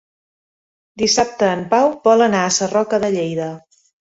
Dissabte 1.01 1.51
en 1.57 1.63
Pau 1.75 1.93
vol 2.09 2.27
anar 2.31 2.43
a 2.47 2.51
Sarroca 2.59 3.05
de 3.05 3.13
Lleida. 3.19 3.53